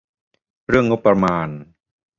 [0.67, 1.49] เรื่องงบประมาณ